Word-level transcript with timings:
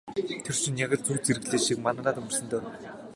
Тэр 0.45 0.55
шөнө 0.59 0.79
яг 0.85 0.91
л 0.97 1.03
зүүд 1.05 1.21
зэрэглээ 1.25 1.61
шиг 1.65 1.77
манараад 1.85 2.19
өнгөрсөн 2.19 2.47
дөө. 2.49 2.61